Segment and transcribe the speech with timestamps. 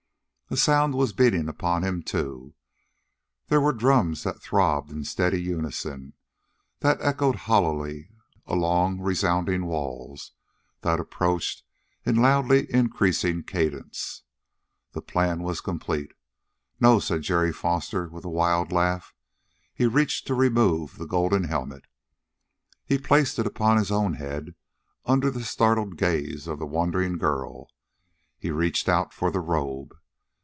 [0.53, 2.55] A sound was beating upon him, too.
[3.47, 6.11] There were drums that throbbed in steady unison,
[6.81, 8.09] that echoed hollowly
[8.45, 10.33] along resounding walls,
[10.81, 11.63] that approached
[12.05, 14.23] in loudly increasing cadence.
[14.91, 16.11] The plan was complete.
[16.81, 19.15] "No!" said Jerry Foster, with a wild laugh.
[19.73, 21.85] He reached to remove the golden helmet.
[22.83, 24.55] He placed it upon his own head,
[25.05, 27.69] under the startled gaze of the wondering girl.
[28.37, 29.93] He reached out for the robe.